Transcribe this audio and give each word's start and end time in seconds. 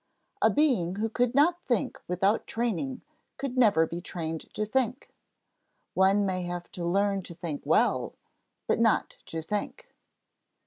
A 0.41 0.49
being 0.49 0.95
who 0.95 1.09
could 1.09 1.35
not 1.35 1.61
think 1.67 2.01
without 2.07 2.47
training 2.47 3.03
could 3.37 3.55
never 3.55 3.85
be 3.85 4.01
trained 4.01 4.51
to 4.55 4.65
think; 4.65 5.13
one 5.93 6.25
may 6.25 6.41
have 6.41 6.71
to 6.71 6.83
learn 6.83 7.21
to 7.21 7.35
think 7.35 7.61
well, 7.65 8.15
but 8.65 8.79
not 8.79 9.17
to 9.27 9.43
think. 9.43 9.93